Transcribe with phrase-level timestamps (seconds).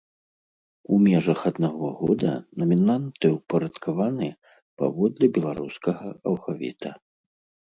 [0.95, 2.31] У межах аднаго года
[2.63, 4.29] намінанты ўпарадкаваны
[4.83, 6.89] паводле беларускага алфавіта.